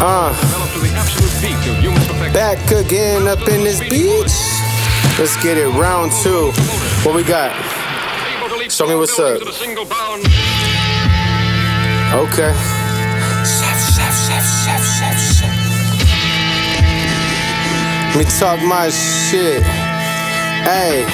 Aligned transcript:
Uh, 0.00 0.32
back 2.32 2.70
again 2.70 3.28
up 3.28 3.40
in 3.48 3.64
this 3.64 3.80
beach. 3.80 4.32
Let's 5.18 5.36
get 5.42 5.58
it 5.58 5.68
round 5.78 6.10
two. 6.22 6.52
What 7.04 7.14
we 7.14 7.22
got? 7.22 7.52
Show 8.70 8.86
me 8.86 8.94
what's 8.94 9.18
up. 9.18 9.42
Okay. 12.14 12.52
Let 18.08 18.16
me 18.16 18.24
talk 18.38 18.62
my 18.62 18.88
shit. 18.88 19.62
Hey. 20.64 21.04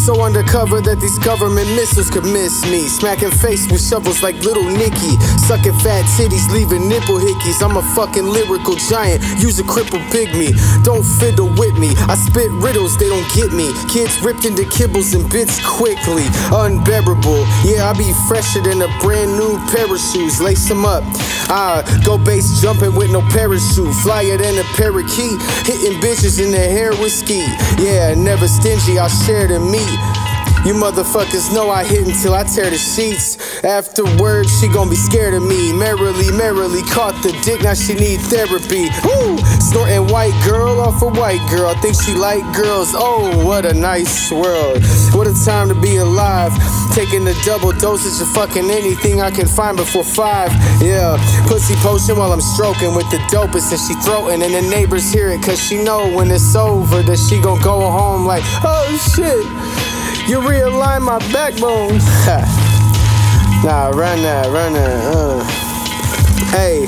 So 0.00 0.24
undercover 0.24 0.80
that 0.80 0.98
these 0.98 1.18
government 1.18 1.68
missiles 1.76 2.08
could 2.08 2.24
miss 2.24 2.64
me. 2.64 2.88
Smacking 2.88 3.30
face 3.30 3.70
with 3.70 3.84
shovels 3.84 4.22
like 4.22 4.34
little 4.40 4.64
Nicky. 4.64 5.20
Sucking 5.44 5.76
fat 5.84 6.08
titties, 6.16 6.48
leaving 6.48 6.88
nipple 6.88 7.20
hickeys. 7.20 7.60
I'm 7.60 7.76
a 7.76 7.84
fucking 7.92 8.24
lyrical 8.24 8.80
giant. 8.88 9.20
Use 9.36 9.60
a 9.60 9.64
crippled 9.64 10.00
pygmy. 10.08 10.56
Don't 10.88 11.04
fiddle 11.04 11.52
with 11.52 11.76
me. 11.76 11.92
I 12.08 12.16
spit 12.16 12.48
riddles, 12.64 12.96
they 12.96 13.12
don't 13.12 13.28
get 13.36 13.52
me. 13.52 13.68
Kids 13.92 14.16
ripped 14.24 14.48
into 14.48 14.64
kibbles 14.72 15.12
and 15.12 15.28
bits 15.28 15.60
quickly. 15.60 16.24
Unbearable. 16.48 17.44
Yeah, 17.68 17.84
I 17.84 17.92
be 17.92 18.08
fresher 18.24 18.64
than 18.64 18.80
a 18.80 18.88
brand 19.04 19.36
new 19.36 19.60
pair 19.68 19.84
of 19.84 20.00
shoes. 20.00 20.40
Lace 20.40 20.64
them 20.64 20.88
up. 20.88 21.04
Ah, 21.52 21.84
go 22.06 22.16
base 22.16 22.62
jumping 22.62 22.94
with 22.96 23.12
no 23.12 23.20
parachute. 23.28 23.92
Flyer 24.00 24.38
than 24.40 24.56
a 24.56 24.64
parakeet. 24.80 25.36
Hitting 25.68 26.00
bitches 26.00 26.40
in 26.40 26.50
the 26.52 26.64
hair 26.72 26.96
with 26.96 27.12
ski. 27.12 27.44
Yeah, 27.76 28.14
never 28.16 28.48
stingy. 28.48 28.98
I'll 28.98 29.12
share 29.12 29.46
the 29.46 29.60
meat. 29.60 29.89
You 30.66 30.74
motherfuckers 30.74 31.54
know 31.54 31.70
I 31.70 31.84
hit 31.84 32.06
until 32.06 32.34
I 32.34 32.44
tear 32.44 32.68
the 32.68 32.76
sheets. 32.76 33.64
Afterwards, 33.64 34.52
she 34.60 34.68
gon' 34.68 34.90
be 34.90 34.96
scared 34.96 35.32
of 35.32 35.42
me. 35.42 35.72
Merrily, 35.72 36.30
merrily 36.36 36.82
caught 36.82 37.14
the 37.22 37.32
dick, 37.42 37.62
now 37.62 37.72
she 37.72 37.94
need 37.94 38.20
therapy. 38.28 38.90
Woo! 39.02 39.38
Snorting 39.58 40.06
white 40.12 40.36
girl 40.44 40.78
off 40.80 41.00
a 41.00 41.08
white 41.08 41.40
girl. 41.48 41.74
Think 41.80 41.96
she 41.96 42.14
like 42.14 42.44
girls. 42.54 42.92
Oh, 42.94 43.46
what 43.46 43.64
a 43.64 43.72
nice 43.72 44.30
world. 44.30 44.84
What 45.16 45.26
a 45.26 45.34
time 45.44 45.68
to 45.68 45.74
be 45.74 45.96
alive. 45.96 46.52
Taking 46.92 47.24
the 47.24 47.34
double 47.44 47.72
dosage 47.72 48.20
of 48.20 48.28
fucking 48.34 48.70
anything 48.70 49.20
I 49.20 49.30
can 49.30 49.46
find 49.46 49.76
before 49.76 50.04
five. 50.04 50.50
Yeah, 50.82 51.16
pussy 51.46 51.74
potion 51.76 52.16
while 52.16 52.32
I'm 52.32 52.40
stroking 52.40 52.94
with 52.94 53.08
the 53.10 53.18
dopest 53.30 53.70
and 53.70 53.80
she 53.80 53.94
throating. 54.02 54.42
And 54.42 54.54
the 54.54 54.62
neighbors 54.68 55.12
hear 55.12 55.30
it 55.30 55.42
cause 55.42 55.60
she 55.62 55.82
know 55.82 56.12
when 56.12 56.30
it's 56.30 56.54
over 56.56 57.02
that 57.02 57.18
she 57.18 57.40
gon' 57.40 57.60
go 57.62 57.90
home 57.90 58.26
like, 58.26 58.42
oh 58.64 58.86
shit. 59.14 59.46
You 60.28 60.40
realign 60.40 61.02
my 61.02 61.18
backbone. 61.32 61.98
nah, 63.64 63.88
run 63.88 64.22
that, 64.22 64.46
run 64.52 64.72
that. 64.74 65.14
Uh. 65.14 65.60
Hey, 66.50 66.86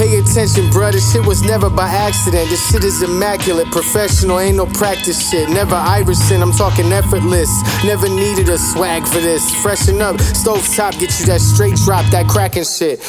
pay 0.00 0.16
attention, 0.16 0.64
bruh. 0.72 0.92
This 0.92 1.12
shit 1.12 1.26
was 1.26 1.42
never 1.42 1.68
by 1.68 1.86
accident. 1.86 2.48
This 2.48 2.70
shit 2.70 2.84
is 2.84 3.02
immaculate, 3.02 3.70
professional, 3.70 4.40
ain't 4.40 4.56
no 4.56 4.64
practice 4.64 5.30
shit. 5.30 5.50
Never 5.50 5.74
Iverson, 5.74 6.40
I'm 6.40 6.52
talking 6.52 6.90
effortless. 6.90 7.50
Never 7.84 8.08
needed 8.08 8.48
a 8.48 8.56
swag 8.56 9.06
for 9.06 9.20
this. 9.20 9.44
Freshen 9.62 10.00
up, 10.00 10.18
stove 10.18 10.66
top, 10.74 10.94
get 10.94 11.12
you 11.20 11.26
that 11.26 11.42
straight 11.42 11.76
drop, 11.84 12.06
that 12.12 12.26
cracking 12.28 12.64
shit. 12.64 13.00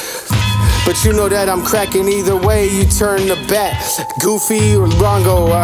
But 0.86 1.06
you 1.06 1.14
know 1.14 1.30
that 1.30 1.48
I'm 1.48 1.64
cracking 1.64 2.10
either 2.10 2.36
way 2.36 2.68
you 2.68 2.84
turn 2.84 3.26
the 3.26 3.40
bat. 3.48 3.80
Goofy 4.20 4.76
or 4.76 4.88
Rongo. 5.00 5.48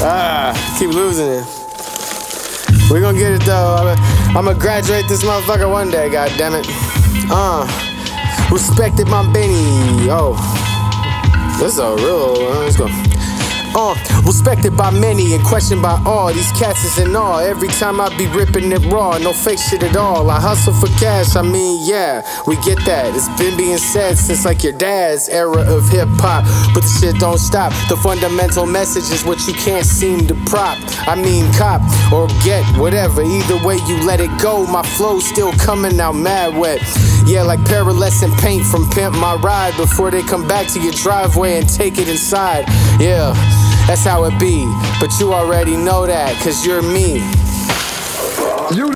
ah, 0.00 0.76
keep 0.78 0.94
losing 0.94 1.28
it. 1.28 1.44
We 2.90 3.00
gonna 3.00 3.18
get 3.18 3.32
it 3.32 3.42
though. 3.42 3.94
I'm 4.28 4.46
gonna 4.46 4.58
graduate 4.58 5.08
this 5.08 5.22
motherfucker 5.22 5.70
one 5.70 5.90
day, 5.90 6.08
god 6.08 6.32
damn 6.38 6.54
it. 6.54 6.66
Uh, 7.30 7.89
respected 8.50 9.08
my 9.08 9.30
Benny. 9.32 10.08
Oh, 10.10 10.34
this 11.60 11.74
is 11.74 11.78
a 11.78 11.94
real. 11.96 12.34
Let's 12.60 12.76
go. 12.76 13.09
Uh, 13.72 13.94
respected 14.26 14.76
by 14.76 14.90
many 14.90 15.34
and 15.34 15.44
questioned 15.44 15.80
by 15.80 16.00
all. 16.04 16.32
These 16.32 16.50
cats 16.52 16.84
is 16.84 16.98
in 16.98 17.14
awe. 17.14 17.38
Every 17.38 17.68
time 17.68 18.00
I 18.00 18.08
be 18.16 18.26
ripping 18.26 18.72
it 18.72 18.84
raw, 18.86 19.16
no 19.18 19.32
fake 19.32 19.58
shit 19.58 19.82
at 19.82 19.96
all. 19.96 20.28
I 20.28 20.40
hustle 20.40 20.72
for 20.72 20.88
cash, 20.98 21.36
I 21.36 21.42
mean, 21.42 21.78
yeah, 21.82 22.22
we 22.46 22.56
get 22.62 22.84
that. 22.86 23.14
It's 23.14 23.28
been 23.38 23.56
being 23.56 23.78
said 23.78 24.18
since 24.18 24.44
like 24.44 24.64
your 24.64 24.72
dad's 24.72 25.28
era 25.28 25.62
of 25.62 25.88
hip 25.88 26.08
hop. 26.18 26.44
But 26.74 26.82
the 26.82 26.98
shit 27.00 27.20
don't 27.20 27.38
stop. 27.38 27.72
The 27.88 27.96
fundamental 27.96 28.66
message 28.66 29.10
is 29.12 29.24
what 29.24 29.46
you 29.46 29.54
can't 29.54 29.86
seem 29.86 30.26
to 30.26 30.34
prop. 30.46 30.78
I 31.06 31.14
mean, 31.14 31.52
cop 31.54 31.80
or 32.12 32.26
get 32.42 32.64
whatever. 32.76 33.22
Either 33.22 33.64
way 33.64 33.76
you 33.86 34.04
let 34.04 34.20
it 34.20 34.30
go, 34.40 34.66
my 34.66 34.82
flow's 34.82 35.26
still 35.26 35.52
coming 35.52 36.00
out 36.00 36.16
mad 36.16 36.56
wet. 36.56 36.82
Yeah, 37.24 37.42
like 37.42 37.60
pearlescent 37.60 38.36
paint 38.40 38.64
from 38.64 38.88
Pimp 38.90 39.14
My 39.14 39.34
Ride 39.36 39.76
before 39.76 40.10
they 40.10 40.22
come 40.22 40.48
back 40.48 40.66
to 40.68 40.80
your 40.80 40.92
driveway 40.92 41.58
and 41.58 41.68
take 41.68 41.98
it 41.98 42.08
inside. 42.08 42.64
Yeah. 42.98 43.34
That's 43.90 44.04
how 44.04 44.22
it 44.22 44.38
be. 44.38 44.66
But 45.00 45.10
you 45.18 45.34
already 45.34 45.76
know 45.76 46.06
that, 46.06 46.40
cause 46.44 46.64
you're 46.64 46.80
me. 46.80 47.14
You 48.70 48.86